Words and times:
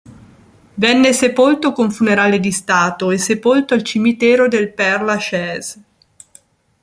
Venne 0.73 1.13
sepolto 1.13 1.73
con 1.73 1.91
funerale 1.91 2.39
di 2.39 2.51
stato 2.51 3.11
e 3.11 3.19
sepolto 3.19 3.75
al 3.75 3.83
cimitero 3.83 4.47
del 4.47 4.73
Père 4.73 5.05
Lachaise. 5.05 5.83